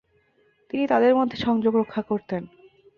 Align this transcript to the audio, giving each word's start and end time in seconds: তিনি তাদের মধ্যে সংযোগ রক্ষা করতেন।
তিনি 0.69 0.83
তাদের 0.87 1.13
মধ্যে 1.15 1.37
সংযোগ 1.37 1.73
রক্ষা 1.75 2.01
করতেন। 2.01 2.43